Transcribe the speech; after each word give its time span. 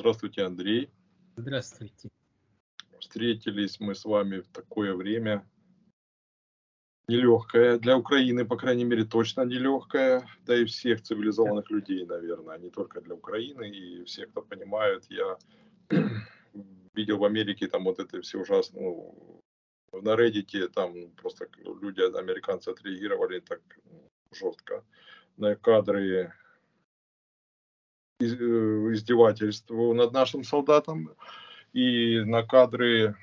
Здравствуйте, 0.00 0.44
Андрей. 0.44 0.90
Здравствуйте. 1.36 2.08
Встретились 3.00 3.80
мы 3.80 3.94
с 3.94 4.06
вами 4.06 4.40
в 4.40 4.48
такое 4.48 4.94
время 4.94 5.46
нелегкое. 7.06 7.78
Для 7.78 7.98
Украины, 7.98 8.46
по 8.46 8.56
крайней 8.56 8.84
мере, 8.84 9.04
точно 9.04 9.42
нелегкое. 9.42 10.26
Да 10.46 10.56
и 10.56 10.64
всех 10.64 11.02
цивилизованных 11.02 11.66
да. 11.68 11.74
людей, 11.74 12.06
наверное. 12.06 12.56
Не 12.56 12.70
только 12.70 13.02
для 13.02 13.14
Украины. 13.14 13.68
И 13.68 14.04
все, 14.04 14.26
кто 14.26 14.40
понимает, 14.40 15.04
я 15.10 15.36
видел 16.94 17.18
в 17.18 17.24
Америке 17.26 17.68
там 17.68 17.84
вот 17.84 17.98
это 17.98 18.22
все 18.22 18.38
ужасно. 18.38 18.80
Ну, 18.80 19.42
на 19.92 20.14
Reddit 20.14 20.68
там 20.68 21.10
просто 21.10 21.46
люди, 21.82 22.00
американцы 22.00 22.70
отреагировали 22.70 23.40
так 23.40 23.60
жестко 24.32 24.82
на 25.36 25.56
кадры 25.56 26.32
Э, 28.20 28.24
издевательств 28.92 29.70
над 29.70 30.12
нашим 30.12 30.44
солдатом. 30.44 31.10
И 31.72 32.20
на 32.20 32.42
кадры 32.42 33.16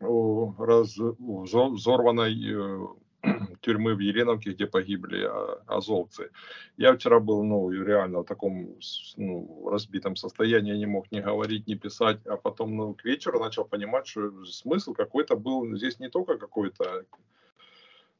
раз, 0.00 0.96
взорванной 0.96 2.34
э, 2.52 2.86
тюрьмы 3.60 3.94
в 3.94 4.00
Еленовке, 4.00 4.50
где 4.52 4.66
погибли 4.66 5.24
а, 5.24 5.62
азовцы. 5.66 6.30
Я 6.76 6.94
вчера 6.94 7.20
был 7.20 7.44
ну, 7.44 7.70
реально 7.70 8.20
в 8.20 8.24
таком 8.24 8.74
ну, 9.16 9.68
разбитом 9.70 10.16
состоянии, 10.16 10.76
не 10.76 10.86
мог 10.86 11.12
ни 11.12 11.20
говорить, 11.20 11.68
ни 11.68 11.74
писать, 11.74 12.26
а 12.26 12.36
потом 12.36 12.74
ну, 12.74 12.94
к 12.94 13.04
вечеру 13.04 13.38
начал 13.38 13.64
понимать, 13.64 14.08
что 14.08 14.44
смысл 14.46 14.94
какой-то 14.94 15.36
был. 15.36 15.76
Здесь 15.76 16.00
не 16.00 16.08
только 16.08 16.38
какой-то 16.38 17.04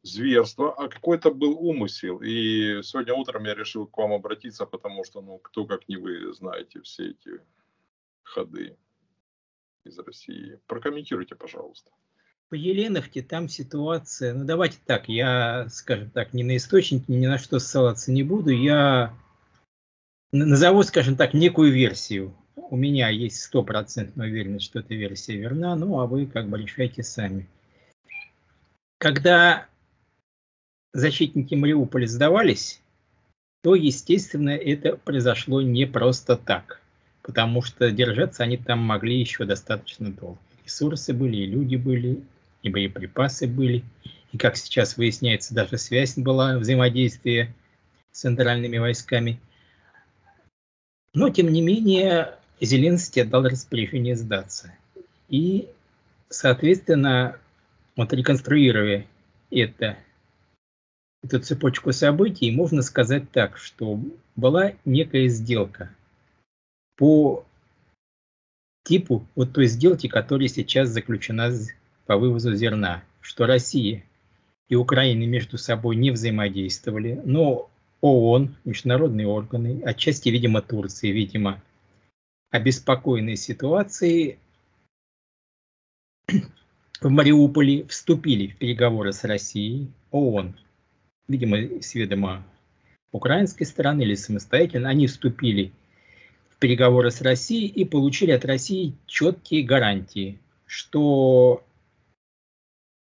зверство, 0.02 0.74
а 0.74 0.88
какой-то 0.88 1.30
был 1.30 1.59
умысел. 1.59 2.19
И 2.19 2.83
сегодня 2.83 3.15
утром 3.15 3.45
я 3.45 3.55
решил 3.55 3.87
к 3.87 3.97
вам 3.97 4.12
обратиться, 4.12 4.66
потому 4.66 5.05
что, 5.05 5.20
ну, 5.20 5.38
кто 5.38 5.65
как 5.65 5.88
не 5.88 5.97
вы 5.97 6.33
знаете 6.34 6.80
все 6.83 7.11
эти 7.11 7.41
ходы 8.23 8.77
из 9.84 9.98
России. 9.98 10.58
Прокомментируйте, 10.67 11.34
пожалуйста. 11.34 11.91
По 12.48 12.55
Еленовке 12.55 13.23
там 13.23 13.48
ситуация, 13.48 14.34
ну 14.34 14.45
давайте 14.45 14.78
так, 14.84 15.08
я, 15.08 15.67
скажем 15.70 16.11
так, 16.11 16.34
ни 16.34 16.42
на 16.42 16.56
источники, 16.56 17.11
ни 17.11 17.27
на 17.27 17.39
что 17.39 17.58
ссылаться 17.58 18.12
не 18.12 18.23
буду, 18.23 18.50
я 18.50 19.14
назову, 20.33 20.83
скажем 20.83 21.17
так, 21.17 21.33
некую 21.33 21.73
версию. 21.73 22.36
У 22.55 22.77
меня 22.77 23.08
есть 23.08 23.41
стопроцентная 23.41 24.28
уверенность, 24.28 24.67
что 24.67 24.80
эта 24.80 24.95
версия 24.95 25.36
верна, 25.36 25.75
ну 25.77 25.98
а 26.00 26.06
вы 26.06 26.27
как 26.27 26.50
бы 26.50 26.58
решайте 26.58 27.03
сами. 27.03 27.48
Когда 28.98 29.67
защитники 30.93 31.55
Мариуполя 31.55 32.07
сдавались, 32.07 32.81
то, 33.62 33.75
естественно, 33.75 34.51
это 34.51 34.97
произошло 34.97 35.62
не 35.62 35.87
просто 35.87 36.37
так, 36.37 36.81
потому 37.23 37.62
что 37.62 37.91
держаться 37.91 38.43
они 38.43 38.57
там 38.57 38.81
могли 38.81 39.19
еще 39.19 39.45
достаточно 39.45 40.11
долго. 40.11 40.39
Ресурсы 40.65 41.13
были, 41.13 41.37
и 41.37 41.47
люди 41.47 41.77
были, 41.77 42.23
и 42.63 42.70
боеприпасы 42.70 43.47
были, 43.47 43.85
и, 44.33 44.39
как 44.39 44.57
сейчас 44.57 44.97
выясняется, 44.97 45.55
даже 45.55 45.79
связь 45.79 46.17
была, 46.17 46.59
взаимодействие 46.59 47.55
с 48.11 48.20
центральными 48.20 48.79
войсками. 48.79 49.41
Но, 51.15 51.29
тем 51.31 51.53
не 51.53 51.61
менее, 51.61 52.35
Зеленский 52.61 53.23
отдал 53.23 53.45
распоряжение 53.45 54.17
сдаться. 54.17 54.73
И, 55.29 55.69
соответственно, 56.29 57.39
вот 57.97 58.13
реконструируя 58.13 59.07
это 59.51 59.98
эту 61.23 61.39
цепочку 61.41 61.92
событий, 61.92 62.51
можно 62.51 62.83
сказать 62.83 63.31
так, 63.31 63.56
что 63.56 64.01
была 64.37 64.73
некая 64.84 65.29
сделка 65.29 65.95
по 66.97 67.45
типу 68.84 69.27
вот 69.34 69.53
той 69.53 69.67
сделки, 69.67 70.09
которая 70.09 70.48
сейчас 70.48 70.89
заключена 70.89 71.53
по 72.06 72.17
вывозу 72.17 72.55
зерна, 72.55 73.05
что 73.20 73.46
Россия 73.46 74.05
и 74.69 74.74
Украина 74.74 75.24
между 75.24 75.58
собой 75.58 75.96
не 75.96 76.11
взаимодействовали, 76.11 77.20
но 77.25 77.70
ООН, 78.01 78.57
международные 78.64 79.29
органы, 79.29 79.80
отчасти, 79.85 80.29
видимо, 80.29 80.61
Турции, 80.61 81.11
видимо, 81.13 81.63
обеспокоенной 82.51 83.36
ситуацией 83.36 84.39
в 87.01 87.08
Мариуполе 87.08 87.86
вступили 87.86 88.48
в 88.48 88.57
переговоры 88.57 89.13
с 89.13 89.23
Россией, 89.23 89.92
ООН 90.11 90.57
видимо, 91.28 91.80
с 91.80 91.94
ведома 91.94 92.44
украинской 93.12 93.64
стороны 93.64 94.02
или 94.02 94.14
самостоятельно, 94.14 94.88
они 94.88 95.06
вступили 95.06 95.72
в 96.50 96.58
переговоры 96.58 97.10
с 97.10 97.20
Россией 97.20 97.66
и 97.66 97.84
получили 97.84 98.30
от 98.30 98.44
России 98.44 98.94
четкие 99.06 99.62
гарантии, 99.62 100.38
что 100.66 101.64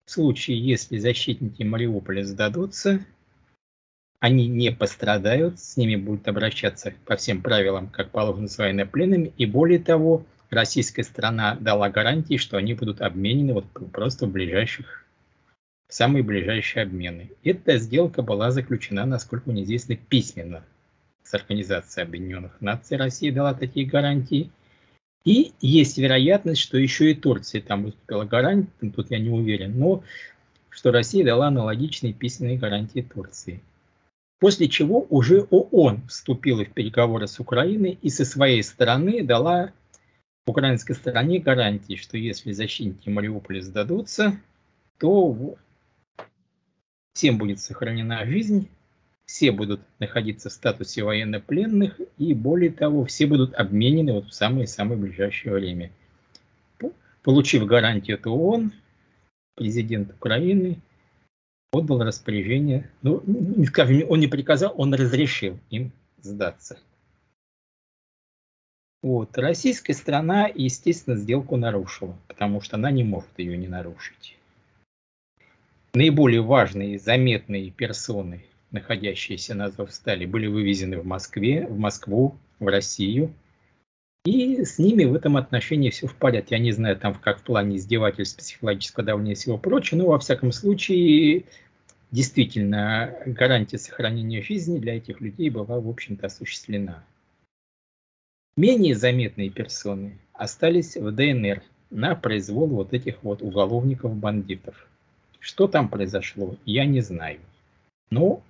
в 0.06 0.12
случае, 0.12 0.60
если 0.60 0.98
защитники 0.98 1.62
Мариуполя 1.64 2.24
сдадутся, 2.24 3.06
они 4.20 4.48
не 4.48 4.72
пострадают, 4.72 5.60
с 5.60 5.78
ними 5.78 5.96
будут 5.96 6.28
обращаться 6.28 6.94
по 7.06 7.16
всем 7.16 7.42
правилам, 7.42 7.88
как 7.88 8.12
положено 8.12 8.48
с 8.48 8.58
военнопленными, 8.58 9.32
и 9.38 9.46
более 9.46 9.80
того, 9.80 10.26
российская 10.50 11.04
сторона 11.04 11.56
дала 11.56 11.90
гарантии, 11.90 12.38
что 12.38 12.58
они 12.58 12.74
будут 12.74 13.02
обменены 13.02 13.54
вот 13.54 13.66
просто 13.92 14.26
в 14.26 14.32
ближайших 14.32 15.06
самые 15.90 16.24
ближайшие 16.24 16.84
обмены. 16.84 17.32
Эта 17.44 17.78
сделка 17.78 18.22
была 18.22 18.52
заключена, 18.52 19.06
насколько 19.06 19.50
мне 19.50 19.64
известно, 19.64 19.96
письменно 19.98 20.64
с 21.24 21.34
Организацией 21.34 22.06
Объединенных 22.06 22.62
Наций. 22.62 22.96
Россия 22.96 23.34
дала 23.34 23.54
такие 23.54 23.86
гарантии. 23.86 24.52
И 25.26 25.52
есть 25.60 25.98
вероятность, 25.98 26.62
что 26.62 26.78
еще 26.78 27.12
и 27.12 27.16
Турция 27.16 27.62
там 27.62 27.84
выступила 27.84 28.24
гарантией, 28.24 28.92
тут 28.92 29.12
я 29.12 29.20
не 29.20 29.30
уверен, 29.30 29.78
но 29.78 30.04
что 30.70 30.92
Россия 30.92 31.26
дала 31.26 31.48
аналогичные 31.48 32.14
письменные 32.14 32.58
гарантии 32.58 33.02
Турции. 33.02 33.62
После 34.40 34.70
чего 34.70 35.06
уже 35.10 35.42
ООН 35.50 36.08
вступила 36.08 36.64
в 36.64 36.72
переговоры 36.72 37.28
с 37.28 37.40
Украиной 37.40 38.00
и 38.02 38.10
со 38.10 38.24
своей 38.24 38.64
стороны 38.64 39.22
дала 39.24 39.74
украинской 40.46 40.94
стороне 40.94 41.40
гарантии, 41.40 41.96
что 41.96 42.18
если 42.18 42.54
защитники 42.54 43.10
Мариуполя 43.10 43.62
сдадутся, 43.62 44.40
то 44.98 45.58
всем 47.20 47.38
будет 47.38 47.60
сохранена 47.60 48.26
жизнь, 48.26 48.70
все 49.26 49.52
будут 49.52 49.82
находиться 50.00 50.50
в 50.50 50.54
статусе 50.54 51.04
военнопленных, 51.04 52.00
и 52.18 52.34
более 52.34 52.72
того, 52.72 53.04
все 53.04 53.28
будут 53.28 53.54
обменены 53.56 54.14
вот 54.14 54.28
в 54.28 54.34
самое-самое 54.34 54.98
ближайшее 54.98 55.54
время. 55.54 55.92
Получив 57.22 57.66
гарантию 57.66 58.16
от 58.16 58.26
ООН, 58.26 58.72
президент 59.56 60.14
Украины 60.14 60.80
отдал 61.74 62.02
распоряжение, 62.02 62.90
ну, 63.02 63.22
не 63.26 63.66
скажем, 63.66 64.10
он 64.10 64.22
не 64.22 64.28
приказал, 64.28 64.74
он 64.78 64.94
разрешил 64.94 65.60
им 65.70 65.92
сдаться. 66.22 66.80
Вот. 69.04 69.38
Российская 69.38 69.94
страна, 69.94 70.48
естественно, 70.48 71.18
сделку 71.18 71.58
нарушила, 71.58 72.18
потому 72.30 72.62
что 72.62 72.78
она 72.78 72.92
не 72.92 73.04
может 73.04 73.38
ее 73.38 73.58
не 73.58 73.68
нарушить 73.68 74.39
наиболее 75.94 76.42
важные 76.42 76.96
и 76.96 76.98
заметные 76.98 77.72
персоны, 77.72 78.44
находящиеся 78.72 79.56
на 79.56 79.66
Азовстале, 79.66 80.28
были 80.28 80.48
вывезены 80.48 81.00
в 81.00 81.06
Москве, 81.06 81.66
в 81.68 81.78
Москву, 81.78 82.38
в 82.60 82.68
Россию. 82.68 83.34
И 84.26 84.64
с 84.66 84.78
ними 84.78 85.06
в 85.06 85.16
этом 85.16 85.38
отношении 85.38 85.90
все 85.90 86.08
в 86.08 86.16
порядке. 86.16 86.56
Я 86.56 86.62
не 86.62 86.72
знаю, 86.72 86.98
там 86.98 87.14
как 87.14 87.40
в 87.40 87.44
плане 87.44 87.78
издевательств, 87.78 88.40
психологического 88.40 89.06
давления 89.06 89.32
и 89.32 89.36
всего 89.36 89.58
прочего, 89.58 90.00
но 90.00 90.08
во 90.08 90.20
всяком 90.20 90.52
случае, 90.52 91.46
действительно, 92.12 93.16
гарантия 93.26 93.78
сохранения 93.78 94.42
жизни 94.42 94.78
для 94.78 94.98
этих 94.98 95.22
людей 95.22 95.50
была, 95.50 95.80
в 95.80 95.88
общем-то, 95.88 96.28
осуществлена. 96.28 97.04
Менее 98.58 98.94
заметные 98.94 99.50
персоны 99.50 100.20
остались 100.34 100.98
в 100.98 101.12
ДНР 101.12 101.64
на 101.90 102.14
произвол 102.16 102.68
вот 102.68 102.94
этих 102.94 103.24
вот 103.24 103.42
уголовников-бандитов. 103.42 104.89
Что 105.40 105.68
там 105.68 105.90
произошло, 105.90 106.56
я 106.66 106.86
не 106.86 107.02
знаю. 107.02 107.40
Но 108.10 108.42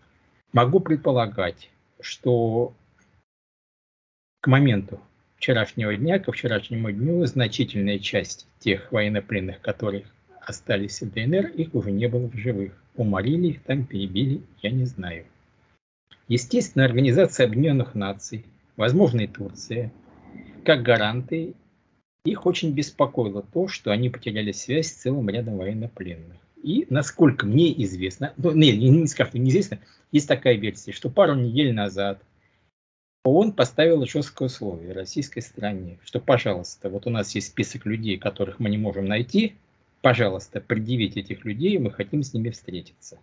могу 0.53 0.80
предполагать, 0.80 1.69
что 2.00 2.74
к 4.41 4.47
моменту 4.47 5.00
вчерашнего 5.38 5.95
дня, 5.95 6.19
ко 6.19 6.31
вчерашнему 6.31 6.91
дню, 6.91 7.25
значительная 7.25 8.00
часть 8.00 8.47
тех 8.59 8.91
военнопленных, 8.91 9.62
которые 9.62 10.06
остались 10.41 11.01
в 11.01 11.12
ДНР, 11.12 11.47
их 11.47 11.75
уже 11.75 11.91
не 11.91 12.07
было 12.07 12.27
в 12.27 12.36
живых. 12.36 12.74
Уморили 12.95 13.50
их 13.50 13.63
там, 13.63 13.86
перебили, 13.86 14.41
я 14.62 14.71
не 14.71 14.86
знаю. 14.86 15.25
Естественно, 16.27 16.86
Организация 16.86 17.45
Объединенных 17.45 17.95
Наций, 17.95 18.45
возможно 18.75 19.21
и 19.21 19.27
Турция, 19.27 19.91
как 20.65 20.83
гаранты, 20.83 21.53
их 22.25 22.45
очень 22.45 22.74
беспокоило 22.74 23.41
то, 23.41 23.68
что 23.68 23.91
они 23.91 24.09
потеряли 24.09 24.51
связь 24.51 24.88
с 24.88 24.94
целым 24.94 25.30
рядом 25.30 25.57
военнопленных. 25.57 26.38
И 26.62 26.86
насколько 26.90 27.46
мне 27.46 27.72
известно, 27.84 28.34
ну, 28.38 28.52
не, 28.52 28.76
не, 28.76 29.08
скажу, 29.08 29.38
неизвестно, 29.38 29.80
есть 30.12 30.28
такая 30.28 30.56
версия, 30.56 30.92
что 30.92 31.10
пару 31.10 31.36
недель 31.36 31.74
назад 31.74 32.22
ООН 33.24 33.54
поставила 33.54 34.06
жесткое 34.06 34.48
условие 34.48 34.94
российской 34.94 35.42
стране, 35.42 36.00
что, 36.04 36.20
пожалуйста, 36.20 36.90
вот 36.90 37.08
у 37.08 37.10
нас 37.10 37.34
есть 37.36 37.48
список 37.48 37.86
людей, 37.86 38.18
которых 38.18 38.60
мы 38.60 38.70
не 38.70 38.78
можем 38.78 39.06
найти, 39.06 39.56
пожалуйста, 40.02 40.62
предъявите 40.62 41.22
этих 41.22 41.46
людей, 41.46 41.78
мы 41.78 41.92
хотим 41.92 42.24
с 42.24 42.34
ними 42.34 42.50
встретиться. 42.50 43.20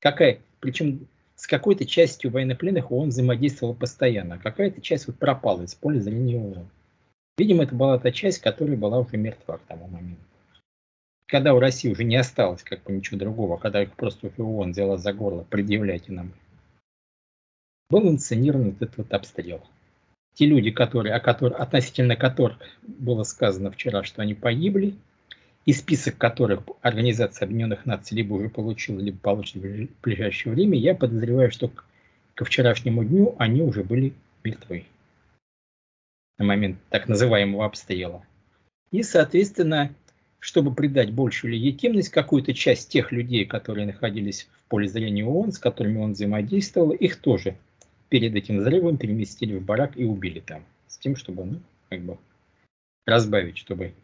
Какая, 0.00 0.40
причем 0.60 1.06
с 1.36 1.46
какой-то 1.46 1.86
частью 1.86 2.30
военнопленных 2.30 2.90
ООН 2.90 3.08
взаимодействовал 3.08 3.74
постоянно, 3.74 4.34
а 4.34 4.38
какая-то 4.38 4.80
часть 4.80 5.06
вот 5.06 5.16
пропала 5.16 5.62
из 5.62 5.74
поля 5.74 6.00
зрения 6.00 6.36
ООН. 6.36 6.68
Видимо, 7.38 7.64
это 7.64 7.74
была 7.74 7.98
та 7.98 8.12
часть, 8.12 8.40
которая 8.40 8.76
была 8.76 8.98
уже 8.98 9.16
мертва 9.16 9.56
к 9.56 9.62
тому 9.66 9.86
моменту. 9.86 10.31
Когда 11.32 11.54
у 11.54 11.60
России 11.60 11.90
уже 11.90 12.04
не 12.04 12.16
осталось 12.16 12.62
как 12.62 12.82
бы 12.82 12.92
ничего 12.92 13.18
другого, 13.18 13.56
когда 13.56 13.82
их 13.82 13.94
просто 13.94 14.30
ООН 14.36 14.72
взяла 14.72 14.98
за 14.98 15.14
горло, 15.14 15.46
предъявляйте 15.48 16.12
нам 16.12 16.34
был 17.88 18.06
инсценирован 18.10 18.72
вот 18.72 18.82
этот 18.82 18.98
вот 18.98 19.14
обстрел. 19.14 19.66
Те 20.34 20.44
люди, 20.44 20.70
которые, 20.70 21.14
о 21.14 21.20
которых, 21.20 21.58
относительно 21.58 22.16
которых 22.16 22.58
было 22.82 23.22
сказано 23.22 23.70
вчера, 23.70 24.04
что 24.04 24.20
они 24.20 24.34
погибли, 24.34 24.94
и 25.64 25.72
список 25.72 26.18
которых 26.18 26.64
Организация 26.82 27.46
Объединенных 27.46 27.86
Наций 27.86 28.14
либо 28.14 28.34
уже 28.34 28.50
получила, 28.50 29.00
либо 29.00 29.16
получит 29.16 29.56
в 29.56 30.02
ближайшее 30.02 30.52
время, 30.52 30.78
я 30.78 30.94
подозреваю, 30.94 31.50
что 31.50 31.68
к, 31.68 31.86
ко 32.34 32.44
вчерашнему 32.44 33.04
дню 33.04 33.36
они 33.38 33.62
уже 33.62 33.84
были 33.84 34.12
мертвы 34.44 34.84
на 36.36 36.44
момент 36.44 36.76
так 36.90 37.08
называемого 37.08 37.64
обстрела. 37.64 38.22
И, 38.90 39.02
соответственно, 39.02 39.94
чтобы 40.42 40.74
придать 40.74 41.12
большую 41.12 41.52
легитимность, 41.52 42.08
какую-то 42.08 42.52
часть 42.52 42.88
тех 42.90 43.12
людей, 43.12 43.46
которые 43.46 43.86
находились 43.86 44.48
в 44.52 44.68
поле 44.68 44.88
зрения 44.88 45.24
ООН, 45.24 45.52
с 45.52 45.58
которыми 45.58 45.98
он 45.98 46.12
взаимодействовал, 46.14 46.90
их 46.90 47.20
тоже 47.20 47.56
перед 48.08 48.34
этим 48.34 48.58
взрывом 48.58 48.96
переместили 48.96 49.56
в 49.56 49.64
барак 49.64 49.96
и 49.96 50.02
убили 50.02 50.40
там. 50.40 50.64
С 50.88 50.98
тем, 50.98 51.14
чтобы, 51.14 51.44
ну, 51.44 51.60
как 51.88 52.00
бы 52.00 52.18
разбавить, 53.06 53.56
чтобы 53.56 53.94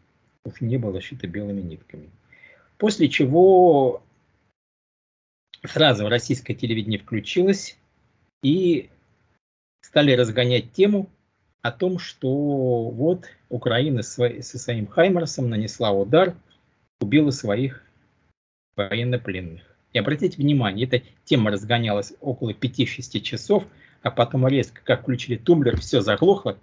не 0.61 0.77
было 0.77 1.01
шито 1.01 1.27
белыми 1.27 1.59
нитками. 1.59 2.09
После 2.77 3.09
чего 3.09 4.01
сразу 5.65 6.07
российское 6.07 6.53
телевидение 6.53 6.99
включилось 6.99 7.77
и 8.43 8.89
стали 9.81 10.13
разгонять 10.13 10.71
тему 10.71 11.09
о 11.61 11.71
том, 11.71 11.99
что 11.99 12.29
вот 12.89 13.25
Украина 13.49 14.01
со 14.01 14.41
своим 14.41 14.87
Хаймерсом 14.87 15.49
нанесла 15.49 15.91
удар, 15.91 16.35
убила 16.99 17.31
своих 17.31 17.83
военнопленных. 18.75 19.61
И 19.91 19.99
обратите 19.99 20.37
внимание, 20.37 20.87
эта 20.87 21.01
тема 21.25 21.51
разгонялась 21.51 22.13
около 22.21 22.51
5-6 22.51 23.19
часов, 23.21 23.65
а 24.01 24.11
потом 24.11 24.47
резко, 24.47 24.81
как 24.83 25.01
включили 25.01 25.35
тумблер, 25.35 25.79
все 25.79 26.01
заглохло, 26.01 26.57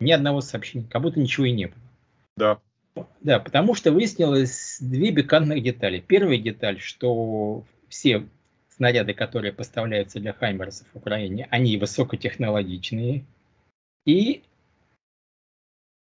ни 0.00 0.12
одного 0.12 0.40
сообщения, 0.40 0.86
как 0.90 1.02
будто 1.02 1.20
ничего 1.20 1.46
и 1.46 1.52
не 1.52 1.66
было. 1.66 1.76
Да. 2.36 2.58
Да, 3.20 3.38
потому 3.38 3.74
что 3.74 3.90
выяснилось 3.92 4.78
две 4.80 5.12
пикантных 5.12 5.62
детали. 5.62 6.00
Первая 6.06 6.36
деталь, 6.36 6.78
что 6.78 7.64
все 7.88 8.26
снаряды, 8.68 9.14
которые 9.14 9.52
поставляются 9.52 10.20
для 10.20 10.32
Хаймерсов 10.34 10.86
в 10.92 10.96
Украине, 10.96 11.46
они 11.50 11.78
высокотехнологичные. 11.78 13.24
И 14.04 14.42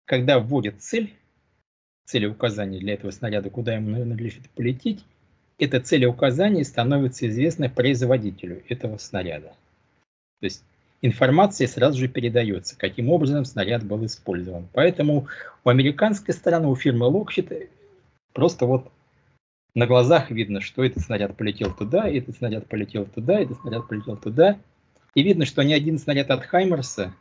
когда 0.05 0.39
вводят 0.39 0.81
цель, 0.81 1.13
целеуказание 2.05 2.79
для 2.79 2.93
этого 2.93 3.11
снаряда, 3.11 3.49
куда 3.49 3.75
ему 3.75 4.03
надлежит 4.05 4.49
полететь, 4.51 5.03
это 5.59 5.81
целеуказание 5.81 6.63
становится 6.63 7.27
известно 7.27 7.69
производителю 7.69 8.63
этого 8.69 8.97
снаряда. 8.97 9.49
То 10.39 10.45
есть 10.45 10.63
информация 11.01 11.67
сразу 11.67 11.97
же 11.97 12.07
передается, 12.07 12.77
каким 12.77 13.09
образом 13.09 13.43
снаряд 13.43 13.83
был 13.83 14.05
использован. 14.05 14.67
Поэтому 14.73 15.27
у 15.63 15.69
американской 15.69 16.33
стороны, 16.33 16.67
у 16.67 16.75
фирмы 16.75 17.07
Lockheed 17.07 17.69
просто 18.33 18.65
вот 18.65 18.91
на 19.73 19.87
глазах 19.87 20.31
видно, 20.31 20.61
что 20.61 20.83
этот 20.83 21.03
снаряд 21.03 21.35
полетел 21.35 21.73
туда, 21.73 22.07
этот 22.07 22.37
снаряд 22.37 22.67
полетел 22.67 23.05
туда, 23.05 23.39
этот 23.39 23.59
снаряд 23.61 23.87
полетел 23.87 24.17
туда. 24.17 24.59
И 25.15 25.23
видно, 25.23 25.45
что 25.45 25.63
ни 25.63 25.73
один 25.73 25.97
снаряд 25.97 26.29
от 26.29 26.45
Хаймерса 26.45 27.13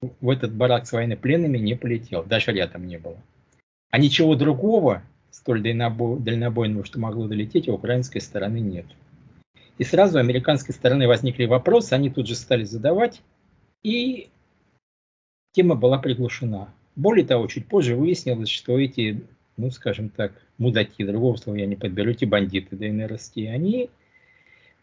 в 0.00 0.30
этот 0.30 0.54
барак 0.54 0.86
с 0.86 0.92
военнопленными 0.92 1.58
не 1.58 1.74
полетел, 1.74 2.24
даже 2.24 2.52
рядом 2.52 2.86
не 2.86 2.98
было. 2.98 3.16
А 3.90 3.98
ничего 3.98 4.34
другого, 4.34 5.02
столь 5.30 5.62
дальнобойного, 5.62 6.84
что 6.84 7.00
могло 7.00 7.26
долететь, 7.26 7.68
у 7.68 7.74
украинской 7.74 8.20
стороны 8.20 8.58
нет. 8.58 8.86
И 9.78 9.84
сразу 9.84 10.18
у 10.18 10.20
американской 10.20 10.74
стороны 10.74 11.06
возникли 11.06 11.46
вопросы, 11.46 11.92
они 11.94 12.10
тут 12.10 12.26
же 12.26 12.34
стали 12.34 12.64
задавать, 12.64 13.22
и 13.82 14.28
тема 15.52 15.74
была 15.74 15.98
приглушена. 15.98 16.68
Более 16.96 17.24
того, 17.24 17.46
чуть 17.46 17.66
позже 17.66 17.94
выяснилось, 17.94 18.48
что 18.48 18.78
эти, 18.78 19.22
ну 19.56 19.70
скажем 19.70 20.08
так, 20.10 20.32
мудаки, 20.58 21.04
другого 21.04 21.36
слова 21.36 21.56
я 21.56 21.66
не 21.66 21.76
подберу, 21.76 22.10
эти 22.10 22.24
бандиты 22.24 22.76
ДНРСТ, 22.76 23.38
они 23.38 23.88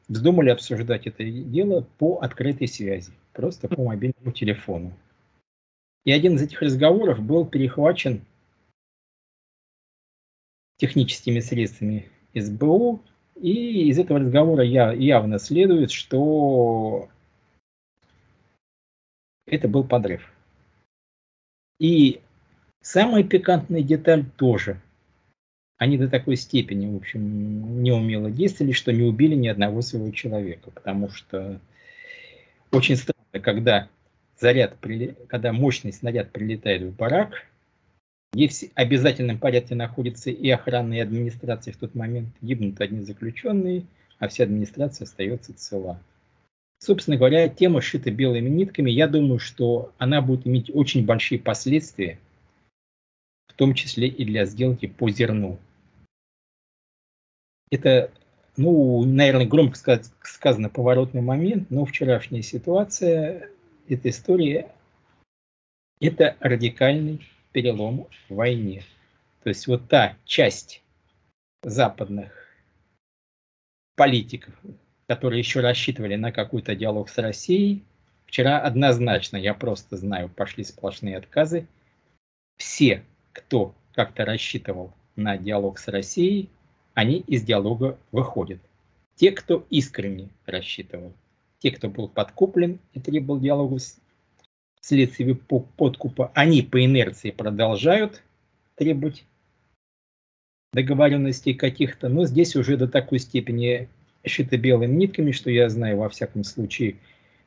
вздумали 0.08 0.50
обсуждать 0.50 1.08
это 1.08 1.24
дело 1.26 1.86
по 1.98 2.20
открытой 2.20 2.68
связи, 2.68 3.12
просто 3.34 3.68
по 3.68 3.82
мобильному 3.82 4.32
телефону. 4.32 4.94
И 6.06 6.12
один 6.12 6.36
из 6.36 6.44
этих 6.44 6.62
разговоров 6.62 7.20
был 7.20 7.46
перехвачен 7.46 8.22
техническими 10.78 11.40
средствами 11.40 12.10
СБУ, 12.36 13.02
и 13.36 13.90
из 13.90 13.98
этого 13.98 14.20
разговора 14.20 14.64
я, 14.64 14.94
явно 14.94 15.40
следует, 15.40 15.92
что 15.92 17.10
это 19.48 19.68
был 19.68 19.84
подрыв. 19.84 20.32
И 21.80 22.22
самая 22.82 23.24
пикантная 23.24 23.82
деталь 23.82 24.26
тоже. 24.38 24.80
Они 25.78 25.98
до 25.98 26.08
такой 26.08 26.38
степени, 26.38 26.88
в 26.88 26.96
общем, 26.96 27.84
неумело 27.84 28.32
действовали, 28.32 28.72
что 28.72 28.94
не 28.94 29.04
убили 29.04 29.36
ни 29.36 29.50
одного 29.50 29.82
своего 29.82 30.10
человека. 30.12 30.72
Потому 30.72 31.10
что 31.10 31.60
очень 32.72 32.96
странно, 32.96 33.42
когда 33.42 33.90
заряд, 34.40 34.78
когда 35.28 35.54
мощный 35.54 35.94
снаряд 35.94 36.32
прилетает 36.32 36.84
в 36.84 36.96
барак, 36.96 37.46
где 38.34 38.50
в 38.50 38.54
обязательном 38.76 39.40
порядке 39.40 39.76
находится 39.76 40.30
и 40.30 40.50
охрана, 40.50 40.94
и 40.94 41.00
администрация 41.00 41.74
в 41.74 41.78
тот 41.78 41.96
момент. 41.96 42.30
Гибнут 42.42 42.82
одни 42.82 43.02
заключенные, 43.02 43.86
а 44.20 44.28
вся 44.28 44.44
администрация 44.44 45.06
остается 45.06 45.54
цела. 45.54 46.02
Собственно 46.80 47.18
говоря, 47.18 47.48
тема 47.48 47.82
шита 47.82 48.12
белыми 48.12 48.50
нитками. 48.50 48.92
Я 48.92 49.08
думаю, 49.08 49.40
что 49.40 49.94
она 49.98 50.22
будет 50.22 50.46
иметь 50.46 50.70
очень 50.74 51.06
большие 51.06 51.40
последствия, 51.40 52.20
в 53.48 53.54
том 53.54 53.74
числе 53.74 54.08
и 54.08 54.26
для 54.26 54.46
сделки 54.46 54.86
по 54.86 55.10
зерну. 55.10 55.58
Это, 57.72 58.12
ну, 58.58 59.04
наверное, 59.06 59.48
громко 59.48 60.02
сказано 60.22 60.70
поворотный 60.70 61.22
момент, 61.22 61.72
но 61.72 61.86
вчерашняя 61.86 62.42
ситуация, 62.42 63.50
эта 63.88 64.10
история, 64.10 64.72
это 66.00 66.36
радикальный 66.40 67.26
перелом 67.52 68.08
в 68.28 68.36
войне. 68.36 68.84
То 69.44 69.50
есть 69.50 69.68
вот 69.68 69.88
та 69.88 70.18
часть 70.26 70.82
западных 71.64 72.32
политиков, 73.96 74.54
которые 75.08 75.40
еще 75.40 75.62
рассчитывали 75.62 76.16
на 76.16 76.32
какой-то 76.32 76.76
диалог 76.76 77.10
с 77.10 77.18
Россией, 77.18 77.84
вчера 78.26 78.60
однозначно, 78.60 79.38
я 79.38 79.54
просто 79.54 79.98
знаю, 79.98 80.30
пошли 80.30 80.64
сплошные 80.64 81.18
отказы. 81.18 81.68
Все, 82.58 83.04
кто 83.32 83.76
как-то 83.94 84.26
рассчитывал 84.26 84.94
на 85.16 85.38
диалог 85.38 85.80
с 85.80 85.88
Россией, 85.88 86.50
они 86.94 87.20
из 87.20 87.44
диалога 87.44 87.98
выходят. 88.12 88.60
Те, 89.16 89.32
кто 89.32 89.66
искренне 89.70 90.30
рассчитывал, 90.46 91.14
те, 91.60 91.72
кто 91.72 91.90
был 91.90 92.08
подкуплен 92.08 92.80
и 92.94 93.00
требовал 93.00 93.40
диалога 93.40 93.78
вследствие 94.82 95.36
подкупа, 95.36 96.32
они 96.36 96.62
по 96.62 96.84
инерции 96.84 97.32
продолжают 97.32 98.22
требовать 98.76 99.26
договоренностей 100.74 101.54
каких-то, 101.54 102.10
но 102.10 102.26
здесь 102.26 102.56
уже 102.56 102.78
до 102.78 102.88
такой 102.88 103.20
степени 103.20 103.88
шито 104.26 104.58
белыми 104.58 104.94
нитками, 104.94 105.32
что 105.32 105.50
я 105.50 105.70
знаю 105.70 105.98
во 105.98 106.10
всяком 106.10 106.44
случае 106.44 106.98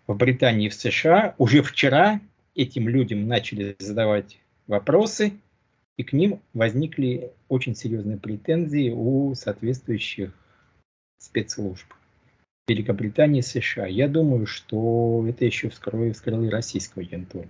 в 0.07 0.17
Британии 0.17 0.67
и 0.67 0.69
в 0.71 0.75
США 0.75 1.35
уже 1.39 1.63
вчера 1.63 2.21
этим 2.55 2.89
людям 2.89 3.29
начали 3.29 3.77
задавать 3.79 4.39
вопросы, 4.67 5.35
и 5.97 6.05
к 6.05 6.13
ним 6.13 6.41
возникли 6.55 7.33
очень 7.49 7.75
серьезные 7.75 8.19
претензии 8.19 8.91
у 8.91 9.35
соответствующих 9.35 10.33
спецслужб. 11.19 11.87
Великобритании 12.69 13.41
и 13.41 13.43
США. 13.43 13.87
Я 13.87 14.09
думаю, 14.09 14.47
что 14.47 15.25
это 15.29 15.45
еще 15.45 15.71
вскрыло, 15.71 16.13
вскрыло 16.13 16.45
и 16.45 16.51
российскую 16.51 17.07
агентуру. 17.07 17.49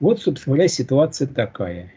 Вот, 0.00 0.20
собственно 0.20 0.56
говоря, 0.56 0.68
ситуация 0.68 1.26
такая. 1.28 1.92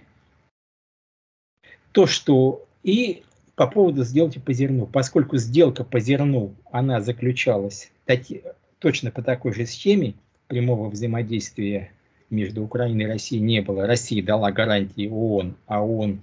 То, 1.91 2.05
что 2.05 2.65
и 2.83 3.23
по 3.55 3.67
поводу 3.67 4.03
сделки 4.03 4.39
по 4.39 4.53
зерну, 4.53 4.85
поскольку 4.85 5.37
сделка 5.37 5.83
по 5.83 5.99
зерну, 5.99 6.53
она 6.71 7.01
заключалась 7.01 7.91
точно 8.79 9.11
по 9.11 9.21
такой 9.21 9.53
же 9.53 9.65
схеме 9.65 10.13
прямого 10.47 10.89
взаимодействия 10.89 11.91
между 12.29 12.63
Украиной 12.63 13.03
и 13.03 13.07
Россией 13.07 13.41
не 13.41 13.61
было. 13.61 13.85
Россия 13.85 14.23
дала 14.23 14.51
гарантии 14.51 15.07
ООН, 15.07 15.55
а 15.65 15.83
ООН 15.83 16.21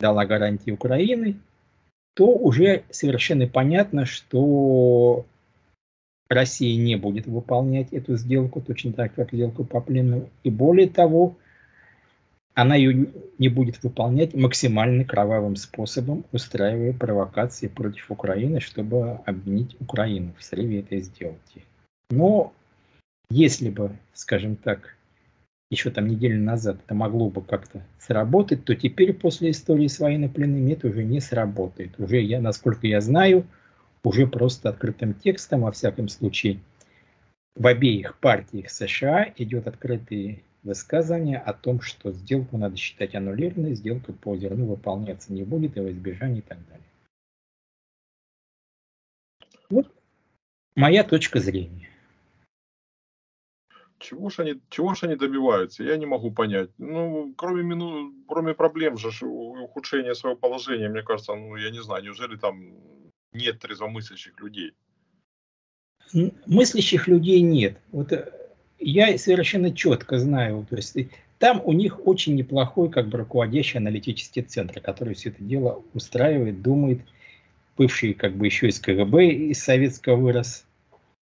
дала 0.00 0.26
гарантии 0.26 0.70
Украины, 0.72 1.36
то 2.14 2.26
уже 2.26 2.84
совершенно 2.90 3.46
понятно, 3.46 4.06
что 4.06 5.26
Россия 6.28 6.76
не 6.76 6.96
будет 6.96 7.26
выполнять 7.26 7.92
эту 7.92 8.16
сделку, 8.16 8.60
точно 8.60 8.92
так 8.92 9.14
как 9.14 9.32
сделку 9.32 9.64
по 9.64 9.80
плену. 9.80 10.28
И 10.42 10.50
более 10.50 10.88
того, 10.88 11.36
она 12.54 12.76
ее 12.76 13.08
не 13.38 13.48
будет 13.48 13.82
выполнять 13.82 14.32
максимально 14.34 15.04
кровавым 15.04 15.56
способом, 15.56 16.24
устраивая 16.32 16.92
провокации 16.92 17.66
против 17.66 18.10
Украины, 18.10 18.60
чтобы 18.60 19.18
обвинить 19.26 19.76
Украину 19.80 20.32
в 20.38 20.44
срыве 20.44 20.80
этой 20.80 21.00
сделки. 21.00 21.64
Но 22.10 22.52
если 23.28 23.70
бы, 23.70 23.90
скажем 24.12 24.54
так, 24.54 24.96
еще 25.74 25.90
там 25.90 26.06
неделю 26.06 26.40
назад 26.40 26.78
это 26.84 26.94
могло 26.94 27.28
бы 27.28 27.42
как-то 27.42 27.82
сработать, 27.98 28.64
то 28.64 28.74
теперь 28.74 29.12
после 29.12 29.50
истории 29.50 29.88
с 29.88 29.98
военнопленными 29.98 30.72
это 30.72 30.88
уже 30.88 31.04
не 31.04 31.20
сработает. 31.20 31.98
Уже 31.98 32.20
я, 32.20 32.40
насколько 32.40 32.86
я 32.86 33.00
знаю, 33.00 33.46
уже 34.02 34.26
просто 34.26 34.68
открытым 34.68 35.14
текстом, 35.14 35.62
во 35.62 35.72
всяком 35.72 36.08
случае, 36.08 36.60
в 37.56 37.66
обеих 37.66 38.18
партиях 38.18 38.70
США 38.70 39.32
идет 39.36 39.66
открытые 39.66 40.42
высказывания 40.62 41.38
о 41.38 41.52
том, 41.52 41.80
что 41.80 42.12
сделку 42.12 42.56
надо 42.56 42.76
считать 42.76 43.14
аннулированной, 43.14 43.74
сделка 43.74 44.12
по 44.12 44.36
зерну 44.36 44.66
выполняться 44.66 45.32
не 45.32 45.44
будет, 45.44 45.76
и 45.76 45.80
во 45.80 45.90
избежание 45.90 46.38
и 46.38 46.42
так 46.42 46.58
далее. 46.68 46.84
Вот 49.70 49.92
моя 50.74 51.04
точка 51.04 51.40
зрения. 51.40 51.88
Чего 54.04 54.28
ж 54.28 54.40
они, 54.40 54.60
чего 54.68 54.94
ж 54.94 55.04
они 55.04 55.16
добиваются? 55.16 55.82
Я 55.82 55.96
не 55.96 56.04
могу 56.04 56.30
понять. 56.30 56.68
Ну, 56.76 57.32
кроме, 57.36 57.62
мину, 57.62 58.12
кроме 58.28 58.52
проблем 58.52 58.98
же, 58.98 59.08
ухудшения 59.26 60.14
своего 60.14 60.36
положения, 60.36 60.90
мне 60.90 61.02
кажется, 61.02 61.34
ну, 61.34 61.56
я 61.56 61.70
не 61.70 61.82
знаю, 61.82 62.04
неужели 62.04 62.36
там 62.36 62.74
нет 63.32 63.60
трезвомыслящих 63.60 64.38
людей? 64.40 64.72
Мыслящих 66.46 67.08
людей 67.08 67.40
нет. 67.40 67.78
Вот 67.92 68.12
э, 68.12 68.30
я 68.78 69.16
совершенно 69.16 69.74
четко 69.74 70.18
знаю, 70.18 70.66
то 70.68 70.76
есть 70.76 70.96
там 71.38 71.62
у 71.64 71.72
них 71.72 72.06
очень 72.06 72.34
неплохой 72.34 72.90
как 72.90 73.08
бы 73.08 73.16
руководящий 73.16 73.78
аналитический 73.78 74.42
центр, 74.42 74.80
который 74.80 75.14
все 75.14 75.30
это 75.30 75.42
дело 75.42 75.82
устраивает, 75.94 76.60
думает, 76.60 77.00
бывший 77.78 78.12
как 78.12 78.36
бы 78.36 78.44
еще 78.44 78.68
из 78.68 78.78
КГБ, 78.80 79.28
из 79.28 79.62
советского 79.62 80.16
вырос, 80.16 80.66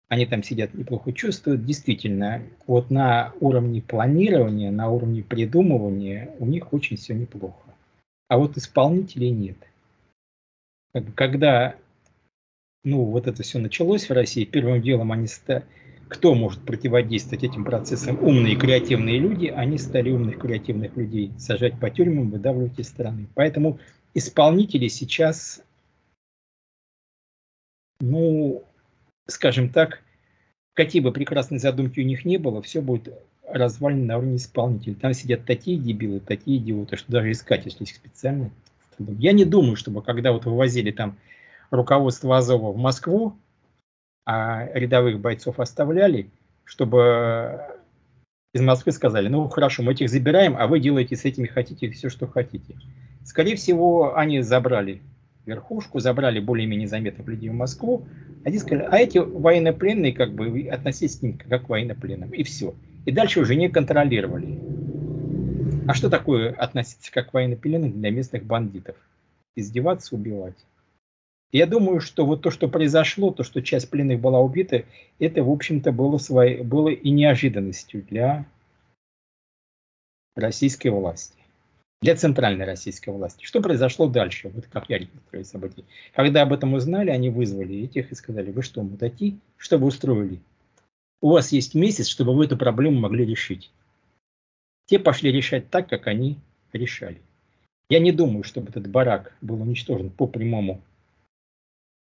они 0.08 0.26
там 0.26 0.42
сидят, 0.42 0.74
неплохо 0.74 1.12
чувствуют. 1.12 1.64
Действительно, 1.64 2.42
вот 2.66 2.90
на 2.90 3.32
уровне 3.40 3.82
планирования, 3.82 4.70
на 4.70 4.88
уровне 4.88 5.22
придумывания 5.22 6.34
у 6.38 6.46
них 6.46 6.72
очень 6.72 6.96
все 6.96 7.14
неплохо. 7.14 7.74
А 8.28 8.38
вот 8.38 8.56
исполнителей 8.56 9.30
нет. 9.30 9.56
Когда 11.14 11.76
ну, 12.86 13.02
вот 13.02 13.26
это 13.26 13.42
все 13.42 13.58
началось 13.58 14.08
в 14.08 14.12
России, 14.12 14.44
первым 14.44 14.80
делом 14.80 15.10
они 15.10 15.26
стали, 15.26 15.64
кто 16.06 16.36
может 16.36 16.60
противодействовать 16.60 17.42
этим 17.42 17.64
процессам? 17.64 18.16
Умные 18.22 18.54
и 18.54 18.56
креативные 18.56 19.18
люди, 19.18 19.46
они 19.46 19.76
стали 19.76 20.12
умных 20.12 20.38
креативных 20.38 20.96
людей 20.96 21.32
сажать 21.36 21.80
по 21.80 21.90
тюрьмам, 21.90 22.30
выдавливать 22.30 22.78
из 22.78 22.86
страны. 22.86 23.26
Поэтому 23.34 23.80
исполнители 24.14 24.86
сейчас, 24.86 25.64
ну, 27.98 28.62
скажем 29.26 29.68
так, 29.68 30.02
какие 30.74 31.02
бы 31.02 31.12
прекрасные 31.12 31.58
задумки 31.58 32.00
у 32.00 32.04
них 32.04 32.24
не 32.24 32.38
было, 32.38 32.62
все 32.62 32.80
будет 32.80 33.12
развалено 33.48 34.04
на 34.04 34.18
уровне 34.18 34.36
исполнителей. 34.36 34.94
Там 34.94 35.14
сидят 35.14 35.44
такие 35.44 35.78
дебилы, 35.78 36.20
такие 36.20 36.58
идиоты, 36.58 36.96
что 36.96 37.10
даже 37.12 37.30
искать, 37.30 37.64
если 37.64 37.84
их 37.84 37.90
специально. 37.90 38.50
Я 38.98 39.32
не 39.32 39.44
думаю, 39.44 39.76
чтобы 39.76 40.02
когда 40.02 40.32
вот 40.32 40.46
вывозили 40.46 40.90
там 40.90 41.16
руководство 41.70 42.36
Азова 42.36 42.72
в 42.72 42.76
Москву, 42.76 43.36
а 44.24 44.66
рядовых 44.74 45.20
бойцов 45.20 45.60
оставляли, 45.60 46.30
чтобы 46.64 47.60
из 48.52 48.60
Москвы 48.60 48.92
сказали, 48.92 49.28
ну 49.28 49.48
хорошо, 49.48 49.82
мы 49.82 49.92
этих 49.92 50.08
забираем, 50.08 50.56
а 50.56 50.66
вы 50.66 50.80
делаете 50.80 51.14
с 51.14 51.24
этими 51.24 51.46
хотите 51.46 51.90
все, 51.90 52.08
что 52.08 52.26
хотите. 52.26 52.76
Скорее 53.24 53.56
всего, 53.56 54.16
они 54.16 54.40
забрали 54.40 55.02
верхушку, 55.46 56.00
забрали 56.00 56.40
более-менее 56.40 56.88
заметных 56.88 57.26
людей 57.26 57.48
в 57.48 57.54
Москву, 57.54 58.06
они 58.44 58.58
сказали, 58.58 58.88
а 58.90 58.98
эти 58.98 59.18
военнопленные, 59.18 60.12
как 60.12 60.34
бы, 60.34 60.68
относитесь 60.70 61.18
к 61.18 61.22
ним 61.22 61.38
как 61.38 61.66
к 61.66 61.68
военнопленным, 61.68 62.30
и 62.30 62.42
все. 62.42 62.74
И 63.06 63.12
дальше 63.12 63.40
уже 63.40 63.54
не 63.54 63.68
контролировали. 63.68 64.58
А 65.88 65.94
что 65.94 66.10
такое 66.10 66.52
относиться 66.52 67.12
как 67.12 67.30
к 67.30 67.34
военнопленным 67.34 67.92
для 67.92 68.10
местных 68.10 68.44
бандитов? 68.44 68.96
Издеваться, 69.54 70.14
убивать. 70.16 70.56
Я 71.52 71.66
думаю, 71.66 72.00
что 72.00 72.26
вот 72.26 72.42
то, 72.42 72.50
что 72.50 72.68
произошло, 72.68 73.30
то, 73.30 73.44
что 73.44 73.62
часть 73.62 73.88
пленных 73.88 74.20
была 74.20 74.40
убита, 74.40 74.84
это, 75.18 75.44
в 75.44 75.50
общем-то, 75.50 75.92
было, 75.92 76.18
своей, 76.18 76.62
было 76.62 76.88
и 76.88 77.10
неожиданностью 77.10 78.02
для 78.02 78.44
российской 80.34 80.88
власти, 80.88 81.38
для 82.06 82.14
центральной 82.14 82.64
российской 82.64 83.10
власти. 83.10 83.44
Что 83.44 83.60
произошло 83.60 84.06
дальше, 84.06 84.48
вот 84.50 84.66
как 84.68 84.88
я 84.88 84.98
реконструю 84.98 85.44
события. 85.44 85.82
Когда 86.14 86.42
об 86.42 86.52
этом 86.52 86.74
узнали, 86.74 87.10
они 87.10 87.30
вызвали 87.30 87.82
этих 87.82 88.12
и 88.12 88.14
сказали, 88.14 88.52
вы 88.52 88.62
что, 88.62 88.80
мудаки, 88.80 89.40
что 89.56 89.76
вы 89.76 89.88
устроили? 89.88 90.38
У 91.20 91.30
вас 91.30 91.50
есть 91.50 91.74
месяц, 91.74 92.06
чтобы 92.06 92.32
вы 92.32 92.44
эту 92.44 92.56
проблему 92.56 93.00
могли 93.00 93.26
решить. 93.26 93.72
Те 94.86 95.00
пошли 95.00 95.32
решать 95.32 95.68
так, 95.68 95.88
как 95.88 96.06
они 96.06 96.38
решали. 96.72 97.20
Я 97.90 97.98
не 97.98 98.12
думаю, 98.12 98.44
чтобы 98.44 98.68
этот 98.68 98.86
барак 98.86 99.36
был 99.40 99.60
уничтожен 99.60 100.10
по 100.10 100.28
прямому 100.28 100.82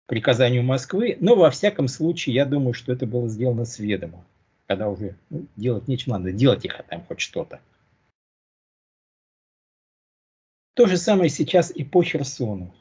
приказанию 0.09 0.65
Москвы, 0.65 1.17
но 1.21 1.37
во 1.37 1.53
всяком 1.53 1.87
случае, 1.87 2.35
я 2.35 2.45
думаю, 2.45 2.75
что 2.75 2.93
это 2.93 3.07
было 3.07 3.29
сделано 3.29 3.67
с 3.67 3.79
ведома, 3.79 4.25
когда 4.67 4.89
уже 4.89 5.15
ну, 5.31 5.47
делать 5.55 5.87
нечего, 5.87 6.19
надо 6.19 6.33
делать 6.33 6.65
их, 6.65 6.81
а 6.81 6.83
там 6.83 7.05
хоть 7.07 7.21
что-то. 7.21 7.61
То 10.75 10.87
же 10.87 10.97
самое 10.97 11.29
сейчас 11.29 11.71
и 11.71 11.85
по 11.85 12.03
Херсону. 12.03 12.75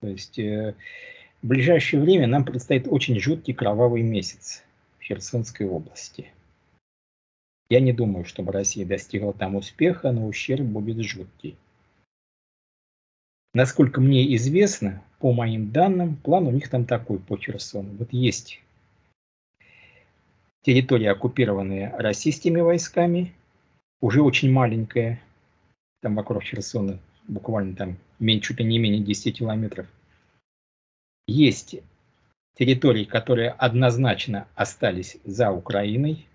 То 0.00 0.08
есть 0.08 0.38
э, 0.38 0.74
в 1.42 1.46
ближайшее 1.46 2.02
время 2.02 2.26
нам 2.26 2.44
предстоит 2.44 2.88
очень 2.88 3.18
жуткий 3.20 3.54
кровавый 3.54 4.02
месяц 4.02 4.64
в 4.98 5.04
Херсонской 5.04 5.66
области. 5.66 6.32
Я 7.70 7.80
не 7.80 7.92
думаю, 7.92 8.24
чтобы 8.24 8.52
Россия 8.52 8.84
достигла 8.84 9.32
там 9.32 9.54
успеха, 9.56 10.12
но 10.12 10.26
ущерб 10.26 10.64
будет 10.64 11.00
жуткий. 11.04 11.56
Насколько 13.54 14.00
мне 14.00 14.34
известно, 14.34 15.02
по 15.20 15.32
моим 15.32 15.70
данным, 15.70 16.16
план 16.16 16.48
у 16.48 16.50
них 16.50 16.68
там 16.68 16.84
такой 16.84 17.20
по 17.20 17.36
Херсону. 17.36 17.90
Вот 17.96 18.12
есть 18.12 18.60
территория, 20.62 21.12
оккупированная 21.12 21.96
российскими 21.96 22.60
войсками, 22.60 23.32
уже 24.00 24.22
очень 24.22 24.50
маленькая, 24.50 25.20
там 26.04 26.16
вокруг 26.16 26.42
Херсона, 26.42 26.98
буквально 27.28 27.74
там 27.74 27.96
чуть 28.42 28.60
ли 28.60 28.64
не 28.66 28.78
менее 28.78 29.00
10 29.00 29.38
километров. 29.38 29.86
Есть 31.26 31.76
территории, 32.58 33.04
которые 33.04 33.52
однозначно 33.52 34.46
остались 34.54 35.16
за 35.24 35.50
Украиной. 35.50 36.26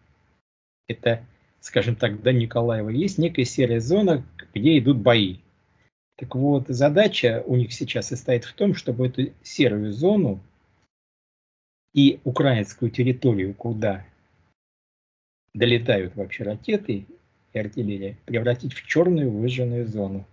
Это, 0.88 1.24
скажем 1.60 1.96
так, 1.96 2.24
до 2.24 2.34
Николаева. 2.34 2.90
Есть 2.90 3.20
некая 3.20 3.46
серая 3.46 3.80
зона, 3.80 4.26
где 4.56 4.80
идут 4.80 4.98
бои. 4.98 5.38
Так 6.18 6.34
вот, 6.34 6.66
задача 6.68 7.44
у 7.46 7.56
них 7.56 7.72
сейчас 7.72 8.08
состоит 8.08 8.46
в 8.46 8.54
том, 8.54 8.74
чтобы 8.74 9.06
эту 9.06 9.32
серую 9.44 9.94
зону 9.94 10.40
и 11.94 12.20
украинскую 12.24 12.90
территорию, 12.90 13.54
куда 13.54 14.04
долетают 15.54 16.16
вообще 16.16 16.44
ракеты 16.44 17.06
и 17.54 17.60
артиллерия, 17.60 18.18
превратить 18.26 18.74
в 18.74 18.86
черную 18.86 19.32
выжженную 19.32 19.88
зону. 19.88 20.26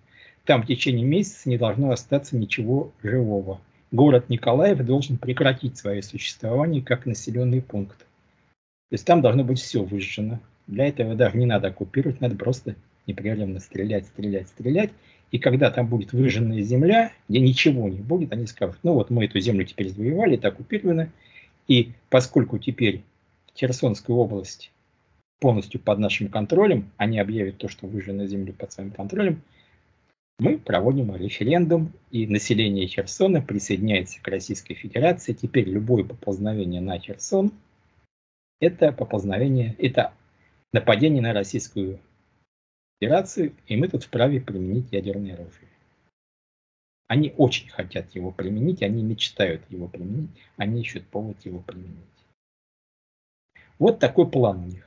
Там 0.45 0.63
в 0.63 0.67
течение 0.67 1.05
месяца 1.05 1.49
не 1.49 1.59
должно 1.59 1.91
остаться 1.91 2.37
ничего 2.37 2.93
живого. 3.03 3.61
Город 3.91 4.29
Николаев 4.29 4.79
должен 4.85 5.17
прекратить 5.17 5.77
свое 5.77 6.03
существование 6.03 6.83
как 6.83 7.07
населенный 7.07 7.63
пункт. 7.63 7.99
То 7.99 8.95
есть 8.95 9.05
там 9.05 9.23
должно 9.23 9.43
быть 9.43 9.59
все 9.59 9.83
выжжено. 9.83 10.41
Для 10.67 10.87
этого 10.87 11.15
даже 11.15 11.37
не 11.37 11.47
надо 11.47 11.69
оккупировать, 11.69 12.21
надо 12.21 12.37
просто 12.37 12.77
непрерывно 13.07 13.61
стрелять, 13.61 14.07
стрелять, 14.07 14.49
стрелять. 14.49 14.91
И 15.33 15.39
когда 15.39 15.71
там 15.71 15.89
будет 15.89 16.13
выжженная 16.13 16.63
земля, 16.63 17.13
где 17.29 17.41
ничего 17.41 17.89
не 17.89 18.01
будет, 18.01 18.33
они 18.33 18.47
скажут, 18.47 18.79
ну 18.83 18.95
вот 18.95 19.11
мы 19.11 19.25
эту 19.25 19.41
землю 19.41 19.65
теперь 19.65 19.91
завоевали, 19.91 20.37
это 20.37 20.49
оккупировано. 20.49 21.11
И 21.67 21.93
поскольку 22.11 22.59
теперь 22.59 23.03
Херсонская 23.57 24.17
область 24.17 24.71
полностью 25.41 25.81
под 25.81 25.99
нашим 25.99 26.29
контролем, 26.29 26.91
они 26.97 27.19
объявят 27.19 27.59
то, 27.59 27.69
что 27.69 27.87
выжженная 27.87 28.27
земля 28.27 28.53
под 28.53 28.73
своим 28.73 28.91
контролем, 28.91 29.43
мы 30.39 30.59
проводим 30.59 31.15
референдум, 31.17 31.93
и 32.11 32.27
население 32.27 32.87
Херсона 32.87 33.41
присоединяется 33.41 34.21
к 34.21 34.29
Российской 34.29 34.75
Федерации. 34.75 35.33
Теперь 35.33 35.69
любое 35.69 36.05
поползновение 36.05 36.83
на 36.83 36.99
Херсон 36.99 37.53
это 38.61 38.93
поползновение, 38.93 39.75
это 39.79 40.15
нападение 40.73 41.23
на 41.23 41.33
Российскую 41.33 42.01
Федерацию, 42.99 43.55
и 43.67 43.77
мы 43.77 43.89
тут 43.89 44.05
вправе 44.05 44.41
применить 44.41 44.93
ядерное 44.93 45.35
оружие. 45.35 45.69
Они 47.09 47.33
очень 47.37 47.69
хотят 47.69 48.15
его 48.15 48.33
применить, 48.33 48.83
они 48.83 49.03
мечтают 49.03 49.63
его 49.71 49.89
применить, 49.89 50.31
они 50.57 50.81
ищут 50.81 51.07
повод 51.07 51.45
его 51.45 51.61
применить. 51.61 51.97
Вот 53.79 53.99
такой 53.99 54.29
план 54.29 54.65
у 54.65 54.67
них. 54.67 54.86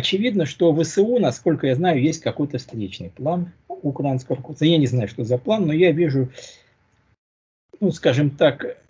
Очевидно, 0.00 0.46
что 0.46 0.72
в 0.72 0.82
ВСУ, 0.82 1.18
насколько 1.18 1.66
я 1.66 1.74
знаю, 1.74 2.00
есть 2.00 2.22
какой-то 2.22 2.56
встречный 2.56 3.10
план 3.10 3.52
украинского 3.68 4.36
руководства. 4.36 4.64
Я 4.64 4.78
не 4.78 4.86
знаю, 4.86 5.08
что 5.08 5.24
за 5.24 5.36
план, 5.36 5.66
но 5.66 5.74
я 5.74 5.92
вижу, 5.92 6.30
ну, 7.80 7.92
скажем 7.92 8.30
так, 8.30 8.82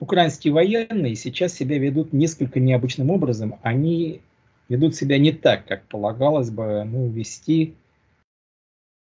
украинские 0.00 0.52
военные 0.52 1.14
сейчас 1.14 1.52
себя 1.52 1.78
ведут 1.78 2.12
несколько 2.12 2.58
необычным 2.58 3.10
образом. 3.10 3.60
Они 3.62 4.20
ведут 4.68 4.96
себя 4.96 5.16
не 5.16 5.30
так, 5.30 5.64
как 5.66 5.84
полагалось 5.84 6.50
бы 6.50 6.82
ну, 6.82 7.08
вести, 7.08 7.76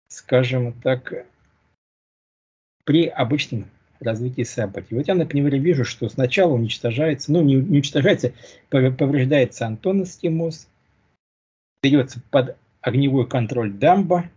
скажем 0.08 0.72
так, 0.80 1.26
при 2.84 3.08
обычном 3.08 3.68
развитии 4.02 4.42
событий. 4.42 4.94
Вот 4.94 5.08
я, 5.08 5.14
например, 5.14 5.54
вижу, 5.56 5.84
что 5.84 6.08
сначала 6.08 6.52
уничтожается, 6.52 7.32
ну 7.32 7.42
не, 7.42 7.56
уничтожается, 7.56 8.32
повреждается 8.68 9.66
Антоновский 9.66 10.28
мост, 10.28 10.68
берется 11.82 12.20
под 12.30 12.56
огневой 12.80 13.26
контроль 13.26 13.72
дамба 13.72 14.30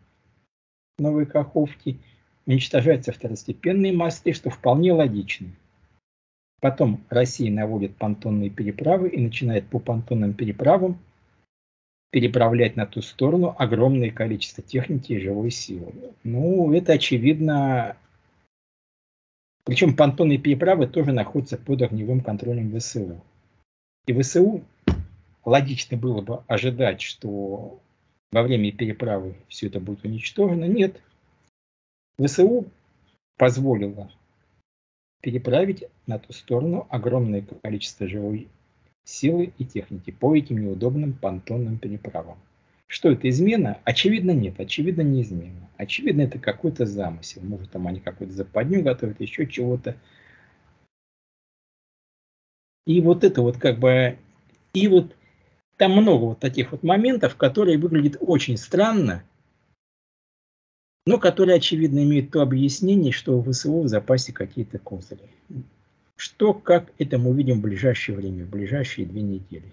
Новой 0.98 1.25
Каховки, 1.25 1.98
уничтожаются 2.45 3.12
второстепенные 3.12 3.91
мосты, 3.91 4.34
что 4.34 4.50
вполне 4.50 4.93
логично. 4.93 5.48
Потом 6.62 7.03
Россия 7.10 7.51
наводит 7.51 7.95
понтонные 7.98 8.50
переправы 8.50 9.10
и 9.10 9.19
начинает 9.19 9.67
по 9.67 9.79
понтонным 9.79 10.34
переправам 10.34 11.00
переправлять 12.12 12.77
на 12.77 12.86
ту 12.86 13.01
сторону 13.01 13.53
огромное 13.57 14.10
количество 14.10 14.63
техники 14.63 15.13
и 15.13 15.19
живой 15.19 15.51
силы. 15.51 15.91
Ну, 16.24 16.72
это 16.72 16.93
очевидно. 16.93 17.98
Причем 19.65 19.95
понтонные 19.95 20.38
переправы 20.38 20.88
тоже 20.88 21.12
находятся 21.12 21.57
под 21.57 21.81
огневым 21.81 22.22
контролем 22.22 22.77
ВСУ. 22.79 23.22
И 24.05 24.13
ВСУ 24.13 24.63
логично 25.43 25.98
было 25.98 26.22
бы 26.22 26.43
ожидать, 26.48 27.01
что 27.01 27.79
во 28.31 28.43
время 28.43 28.72
переправы 28.72 29.36
все 29.48 29.67
это 29.67 29.79
будет 29.79 30.05
уничтожено. 30.05 30.65
Нет. 30.65 31.01
ВСУ 32.24 32.65
позволило 33.38 34.12
переправить 35.22 35.86
на 36.05 36.19
ту 36.19 36.31
сторону 36.31 36.86
огромное 36.91 37.43
количество 37.63 38.07
живой 38.07 38.48
силы 39.03 39.51
и 39.57 39.65
техники 39.65 40.12
по 40.12 40.36
этим 40.36 40.60
неудобным 40.60 41.13
понтонным 41.13 41.79
переправам. 41.79 42.38
Что 42.87 43.11
это 43.11 43.29
измена? 43.29 43.79
Очевидно 43.83 44.31
нет, 44.31 44.59
очевидно 44.59 45.01
не 45.01 45.21
измена. 45.21 45.69
Очевидно 45.77 46.21
это 46.21 46.39
какой-то 46.39 46.85
замысел. 46.85 47.41
Может 47.43 47.71
там 47.71 47.87
они 47.87 47.99
какую-то 47.99 48.33
западню 48.33 48.83
готовят, 48.83 49.19
еще 49.19 49.47
чего-то. 49.47 49.97
И 52.85 53.01
вот 53.01 53.23
это 53.23 53.41
вот 53.41 53.57
как 53.57 53.79
бы... 53.79 54.17
И 54.73 54.87
вот 54.87 55.15
там 55.77 55.93
много 55.93 56.25
вот 56.25 56.39
таких 56.39 56.71
вот 56.71 56.83
моментов, 56.83 57.35
которые 57.35 57.77
выглядят 57.77 58.17
очень 58.19 58.57
странно, 58.57 59.23
но 61.05 61.19
которые, 61.19 61.57
очевидно, 61.57 62.03
имеют 62.03 62.31
то 62.31 62.41
объяснение, 62.41 63.11
что 63.11 63.37
у 63.37 63.43
ВСУ 63.43 63.81
в 63.81 63.87
запасе 63.87 64.33
какие-то 64.33 64.79
козыри. 64.79 65.29
Что, 66.15 66.53
как 66.53 66.91
это 66.97 67.17
мы 67.17 67.31
увидим 67.31 67.59
в 67.59 67.61
ближайшее 67.61 68.17
время, 68.17 68.45
в 68.45 68.49
ближайшие 68.49 69.05
две 69.05 69.21
недели. 69.21 69.71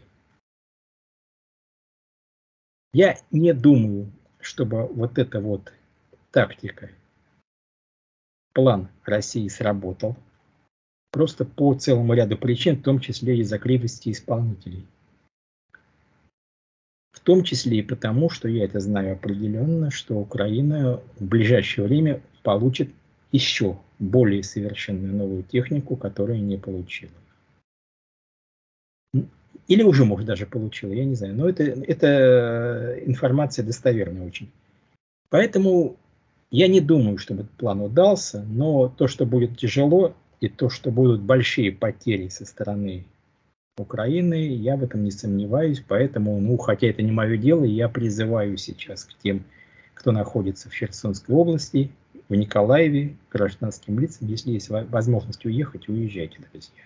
Я 2.95 3.19
не 3.31 3.55
думаю, 3.55 4.11
чтобы 4.41 4.87
вот 4.87 5.19
эта 5.19 5.41
вот 5.41 5.73
тактика, 6.31 6.91
план 8.53 8.89
России 9.05 9.49
сработал. 9.49 10.17
Просто 11.11 11.45
по 11.45 11.75
целому 11.75 12.15
ряду 12.15 12.37
причин, 12.37 12.77
в 12.77 12.83
том 12.83 13.01
числе 13.01 13.39
из-за 13.39 13.59
кривости 13.59 14.11
исполнителей. 14.11 14.87
В 17.13 17.21
том 17.21 17.45
числе 17.45 17.79
и 17.79 17.83
потому, 17.83 18.31
что 18.31 18.49
я 18.49 18.65
это 18.65 18.81
знаю 18.81 19.15
определенно, 19.15 19.91
что 19.91 20.19
Украина 20.19 21.01
в 21.19 21.25
ближайшее 21.25 21.87
время 21.87 22.23
получит 22.43 22.91
еще 23.31 23.79
более 23.99 24.43
совершенную 24.43 25.15
новую 25.15 25.45
технику, 25.45 25.97
которую 25.97 26.43
не 26.43 26.57
получила. 26.57 27.13
Или 29.69 29.83
уже, 29.83 30.05
может, 30.05 30.27
даже 30.27 30.47
получила, 30.47 30.93
я 30.93 31.05
не 31.05 31.15
знаю. 31.15 31.35
Но 31.35 31.49
это, 31.49 31.63
это 31.63 32.99
информация 33.07 33.65
достоверная 33.65 34.27
очень. 34.27 34.51
Поэтому 35.31 35.97
я 36.51 36.69
не 36.69 36.81
думаю, 36.81 37.19
чтобы 37.19 37.43
этот 37.43 37.53
план 37.53 37.81
удался, 37.81 38.45
но 38.49 38.89
то, 38.89 39.07
что 39.07 39.25
будет 39.25 39.57
тяжело, 39.57 40.15
и 40.41 40.49
то, 40.49 40.69
что 40.69 40.91
будут 40.91 41.21
большие 41.21 41.71
потери 41.71 42.29
со 42.29 42.45
стороны 42.45 43.05
Украины, 43.79 44.49
я 44.49 44.77
в 44.77 44.83
этом 44.83 45.05
не 45.05 45.13
сомневаюсь. 45.13 45.83
Поэтому, 45.87 46.41
ну, 46.41 46.59
хотя 46.59 46.89
это 46.89 47.01
не 47.01 47.13
мое 47.13 47.37
дело, 47.37 47.65
я 47.65 47.89
призываю 47.89 48.57
сейчас 48.57 49.05
к 49.05 49.17
тем, 49.23 49.45
кто 49.95 50.11
находится 50.11 50.69
в 50.69 50.75
Херсонской 50.75 51.35
области, 51.35 51.91
в 52.29 52.35
Николаеве 52.35 53.17
гражданским 53.31 53.99
лицам, 53.99 54.29
если 54.29 54.51
есть 54.51 54.69
возможность 54.69 55.45
уехать, 55.47 55.89
уезжайте, 55.89 56.39
друзья. 56.51 56.83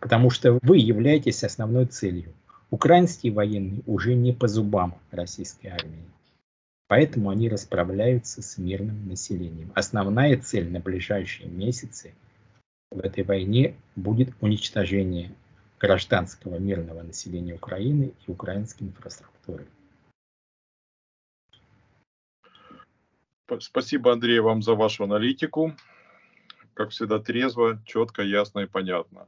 Потому 0.00 0.30
что 0.30 0.58
вы 0.62 0.78
являетесь 0.78 1.44
основной 1.44 1.86
целью. 1.86 2.32
Украинские 2.70 3.32
военные 3.32 3.82
уже 3.86 4.14
не 4.14 4.32
по 4.32 4.48
зубам 4.48 4.98
российской 5.10 5.68
армии. 5.68 6.04
Поэтому 6.88 7.30
они 7.30 7.48
расправляются 7.48 8.42
с 8.42 8.58
мирным 8.58 9.08
населением. 9.08 9.72
Основная 9.74 10.36
цель 10.38 10.70
на 10.70 10.80
ближайшие 10.80 11.48
месяцы 11.48 12.14
в 12.90 13.00
этой 13.00 13.24
войне 13.24 13.74
будет 13.96 14.30
уничтожение 14.40 15.32
гражданского 15.78 16.58
мирного 16.58 17.02
населения 17.02 17.54
Украины 17.54 18.12
и 18.26 18.30
украинской 18.30 18.84
инфраструктуры. 18.84 19.66
Спасибо, 23.60 24.12
Андрей, 24.12 24.40
вам 24.40 24.62
за 24.62 24.74
вашу 24.74 25.04
аналитику. 25.04 25.74
Как 26.74 26.90
всегда, 26.90 27.18
трезво, 27.18 27.80
четко, 27.84 28.22
ясно 28.22 28.60
и 28.60 28.66
понятно. 28.66 29.26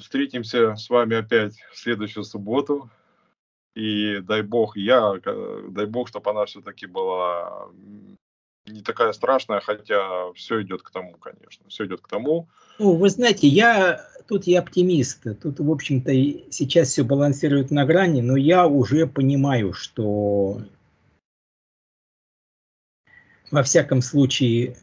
Встретимся 0.00 0.76
с 0.76 0.88
вами 0.90 1.16
опять 1.16 1.54
в 1.72 1.78
следующую 1.78 2.24
субботу. 2.24 2.90
И 3.74 4.20
дай 4.20 4.42
бог, 4.42 4.76
я, 4.76 5.14
дай 5.68 5.86
бог, 5.86 6.08
чтобы 6.08 6.30
она 6.30 6.44
все-таки 6.46 6.86
была 6.86 7.68
не 8.66 8.82
такая 8.82 9.12
страшная, 9.12 9.60
хотя 9.60 10.32
все 10.32 10.62
идет 10.62 10.82
к 10.82 10.90
тому, 10.90 11.16
конечно, 11.16 11.68
все 11.68 11.84
идет 11.86 12.00
к 12.00 12.08
тому. 12.08 12.48
Ну, 12.78 12.96
вы 12.96 13.10
знаете, 13.10 13.46
я 13.46 14.08
тут 14.26 14.46
я 14.46 14.60
оптимист. 14.60 15.24
Тут, 15.42 15.60
в 15.60 15.70
общем-то, 15.70 16.12
сейчас 16.50 16.88
все 16.88 17.04
балансирует 17.04 17.70
на 17.70 17.84
грани, 17.84 18.20
но 18.20 18.36
я 18.36 18.66
уже 18.66 19.06
понимаю, 19.06 19.72
что 19.72 20.62
во 23.50 23.62
всяком 23.62 24.02
случае, 24.02 24.76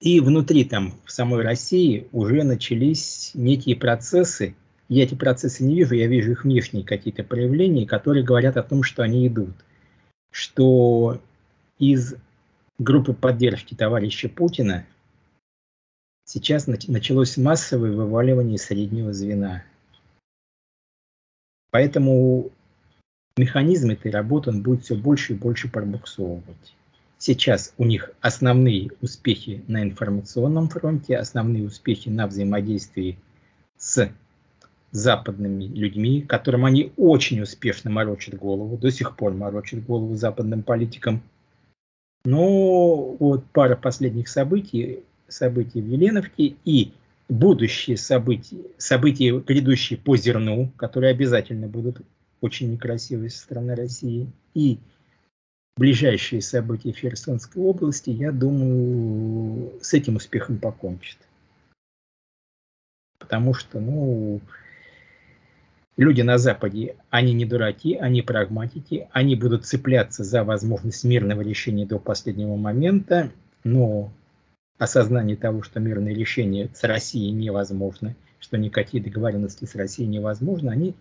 и 0.00 0.20
внутри 0.20 0.64
там, 0.64 0.94
в 1.04 1.12
самой 1.12 1.42
России, 1.42 2.08
уже 2.12 2.42
начались 2.42 3.32
некие 3.34 3.76
процессы. 3.76 4.56
Я 4.88 5.04
эти 5.04 5.14
процессы 5.14 5.62
не 5.62 5.74
вижу, 5.76 5.94
я 5.94 6.06
вижу 6.06 6.32
их 6.32 6.44
внешние 6.44 6.84
какие-то 6.84 7.22
проявления, 7.22 7.86
которые 7.86 8.24
говорят 8.24 8.56
о 8.56 8.62
том, 8.62 8.82
что 8.82 9.02
они 9.02 9.28
идут. 9.28 9.54
Что 10.32 11.20
из 11.78 12.14
группы 12.78 13.12
поддержки 13.12 13.74
товарища 13.74 14.28
Путина 14.28 14.86
сейчас 16.24 16.66
началось 16.66 17.36
массовое 17.36 17.92
вываливание 17.92 18.58
среднего 18.58 19.12
звена. 19.12 19.64
Поэтому 21.70 22.50
механизм 23.36 23.90
этой 23.90 24.10
работы 24.10 24.50
он 24.50 24.62
будет 24.62 24.84
все 24.84 24.94
больше 24.94 25.34
и 25.34 25.36
больше 25.36 25.68
пробуксовывать. 25.68 26.74
Сейчас 27.22 27.74
у 27.76 27.84
них 27.84 28.12
основные 28.22 28.92
успехи 29.02 29.62
на 29.68 29.82
информационном 29.82 30.70
фронте, 30.70 31.18
основные 31.18 31.66
успехи 31.66 32.08
на 32.08 32.26
взаимодействии 32.26 33.18
с 33.76 34.10
западными 34.90 35.64
людьми, 35.64 36.22
которым 36.22 36.64
они 36.64 36.94
очень 36.96 37.42
успешно 37.42 37.90
морочат 37.90 38.36
голову, 38.36 38.78
до 38.78 38.90
сих 38.90 39.16
пор 39.16 39.34
морочат 39.34 39.84
голову 39.84 40.14
западным 40.14 40.62
политикам. 40.62 41.22
Но 42.24 43.14
вот 43.20 43.44
пара 43.52 43.76
последних 43.76 44.26
событий, 44.26 45.00
событий 45.28 45.82
в 45.82 45.88
Еленовке 45.88 46.54
и 46.64 46.92
будущие 47.28 47.98
события, 47.98 48.62
события, 48.78 49.38
грядущие 49.38 49.98
по 49.98 50.16
зерну, 50.16 50.70
которые 50.78 51.10
обязательно 51.10 51.66
будут 51.66 52.00
очень 52.40 52.72
некрасивой 52.72 53.28
со 53.28 53.40
стороны 53.40 53.74
России, 53.74 54.26
и 54.54 54.78
ближайшие 55.80 56.42
события 56.42 56.92
в 56.92 56.98
Херсонской 56.98 57.62
области, 57.62 58.10
я 58.10 58.32
думаю, 58.32 59.72
с 59.80 59.94
этим 59.94 60.16
успехом 60.16 60.58
покончит. 60.58 61.16
Потому 63.18 63.54
что, 63.54 63.80
ну, 63.80 64.42
люди 65.96 66.20
на 66.20 66.36
Западе, 66.36 66.96
они 67.08 67.32
не 67.32 67.46
дураки, 67.46 67.94
они 67.94 68.20
прагматики, 68.20 69.08
они 69.12 69.36
будут 69.36 69.64
цепляться 69.64 70.22
за 70.22 70.44
возможность 70.44 71.02
мирного 71.04 71.40
решения 71.40 71.86
до 71.86 71.98
последнего 71.98 72.56
момента, 72.56 73.30
но 73.64 74.12
осознание 74.76 75.38
того, 75.38 75.62
что 75.62 75.80
мирное 75.80 76.12
решение 76.12 76.68
с 76.74 76.84
Россией 76.84 77.30
невозможно, 77.30 78.14
что 78.38 78.58
никакие 78.58 79.02
договоренности 79.02 79.64
с 79.64 79.74
Россией 79.74 80.08
невозможны, 80.08 80.68
они 80.68 80.94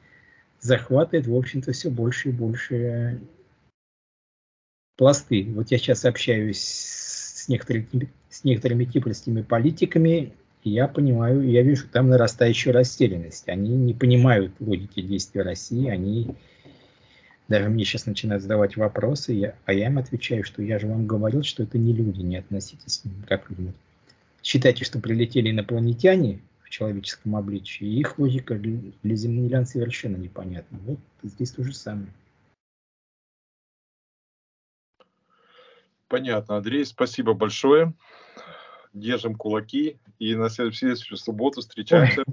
захватывают, 0.61 1.27
в 1.27 1.35
общем-то, 1.35 1.73
все 1.73 1.89
больше 1.89 2.29
и 2.29 2.31
больше 2.31 3.19
пласты. 4.99 5.45
Вот 5.55 5.71
я 5.71 5.77
сейчас 5.77 6.03
общаюсь 6.03 6.59
с 6.59 7.47
некоторыми, 7.47 8.09
с 8.29 8.43
некоторыми 8.43 8.83
кипрскими 8.83 9.41
политиками, 9.41 10.33
и 10.65 10.71
я 10.71 10.89
понимаю, 10.89 11.49
я 11.49 11.61
вижу 11.61 11.87
там 11.87 12.09
нарастающую 12.09 12.73
растерянность. 12.73 13.47
Они 13.47 13.69
не 13.77 13.93
понимают 13.93 14.51
логики 14.59 15.01
действия 15.01 15.43
России, 15.43 15.87
они 15.87 16.35
даже 17.47 17.69
мне 17.69 17.85
сейчас 17.85 18.07
начинают 18.07 18.43
задавать 18.43 18.75
вопросы, 18.75 19.31
я, 19.31 19.55
а 19.65 19.71
я 19.71 19.87
им 19.87 19.99
отвечаю, 19.99 20.43
что 20.43 20.61
я 20.61 20.77
же 20.79 20.87
вам 20.87 21.07
говорил, 21.07 21.43
что 21.43 21.63
это 21.63 21.77
не 21.77 21.93
люди, 21.93 22.19
не 22.19 22.35
относитесь 22.35 22.97
к 22.97 23.05
ним 23.05 23.23
как 23.25 23.49
люди. 23.49 23.71
Считайте, 24.43 24.83
что 24.83 24.99
прилетели 24.99 25.49
инопланетяне 25.49 26.41
в 26.61 26.69
человеческом 26.69 27.37
обличии, 27.37 27.87
их 27.87 28.19
логика 28.19 28.55
для 28.55 29.15
землян 29.15 29.65
совершенно 29.65 30.17
непонятна. 30.17 30.77
Вот 30.85 30.99
здесь 31.23 31.51
то 31.51 31.63
же 31.63 31.73
самое. 31.73 32.09
Понятно, 36.09 36.57
Андрей, 36.57 36.85
спасибо 36.85 37.33
большое. 37.33 37.93
Держим 38.93 39.35
кулаки 39.35 39.99
и 40.17 40.35
на 40.35 40.49
следующую 40.49 40.95
субботу 41.17 41.61
встречаемся. 41.61 42.23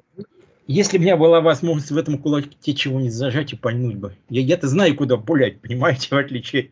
Если 0.66 0.96
бы 0.96 1.02
у 1.02 1.04
меня 1.04 1.16
была 1.16 1.40
возможность 1.40 1.92
в 1.92 1.96
этом 1.96 2.18
кулаке 2.18 2.74
чего-нибудь 2.74 3.12
зажать 3.12 3.52
и 3.52 3.56
пальнуть 3.56 3.96
бы. 3.96 4.16
Я, 4.30 4.40
я-то 4.40 4.66
знаю, 4.66 4.96
куда 4.96 5.18
пулять, 5.18 5.60
понимаете, 5.60 6.08
в 6.10 6.18
отличие... 6.18 6.70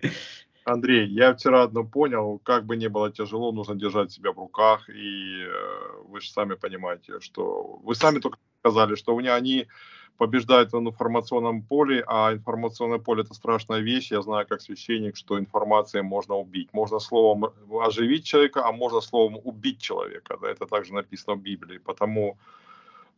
Андрей, 0.65 1.07
я 1.09 1.35
вчера 1.35 1.65
одно 1.65 1.85
понял, 1.85 2.41
как 2.43 2.65
бы 2.65 2.75
ни 2.77 2.87
было 2.87 3.13
тяжело, 3.13 3.53
нужно 3.53 3.75
держать 3.75 4.11
себя 4.11 4.33
в 4.33 4.39
руках, 4.39 4.89
и 4.89 5.43
э, 5.43 6.03
вы 6.09 6.23
же 6.23 6.31
сами 6.31 6.55
понимаете, 6.55 7.21
что... 7.21 7.81
Вы 7.85 7.95
сами 7.95 8.19
только 8.19 8.39
сказали, 8.61 8.95
что 8.95 9.15
у 9.15 9.21
меня 9.21 9.35
они 9.35 9.67
побеждают 10.17 10.73
в 10.73 10.79
информационном 10.79 11.63
поле, 11.63 12.05
а 12.07 12.33
информационное 12.33 12.99
поле 12.99 13.23
это 13.23 13.35
страшная 13.35 13.81
вещь. 13.81 14.13
Я 14.13 14.23
знаю 14.23 14.47
как 14.47 14.61
священник, 14.61 15.17
что 15.17 15.39
информацией 15.39 16.03
можно 16.03 16.37
убить. 16.37 16.73
Можно 16.73 16.99
словом 16.99 17.47
оживить 17.81 18.25
человека, 18.25 18.67
а 18.67 18.73
можно 18.73 19.01
словом 19.01 19.41
убить 19.43 19.81
человека. 19.81 20.39
Да, 20.41 20.51
это 20.51 20.67
также 20.67 20.95
написано 20.95 21.37
в 21.37 21.41
Библии. 21.41 21.79
Потому 21.79 22.37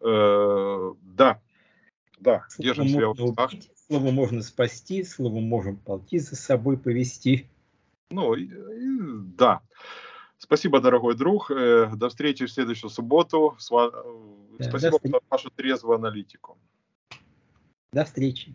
Э, 0.01 0.93
да, 1.03 1.41
да, 2.21 2.47
держим 2.59 2.89
себя 2.89 3.09
в 3.09 3.19
руках. 3.19 3.53
Слово 3.87 4.11
можно 4.11 4.43
спасти, 4.43 5.05
слово 5.05 5.41
можем 5.41 5.77
полки 5.77 6.19
за 6.19 6.37
собой 6.37 6.77
повести. 6.77 7.49
Ну, 8.11 8.35
и, 8.35 8.45
и, 8.45 8.99
да. 9.37 9.61
Спасибо, 10.39 10.81
дорогой 10.81 11.17
друг. 11.17 11.51
Э, 11.51 11.91
до 11.95 12.09
встречи 12.09 12.47
в 12.47 12.53
следующую 12.53 12.91
субботу. 12.91 13.57
Да, 13.71 14.69
Спасибо 14.69 14.99
за 15.03 15.21
вашу 15.31 15.51
трезвую 15.51 15.97
аналитику. 15.97 16.59
До 17.97 18.05
встречи. 18.05 18.55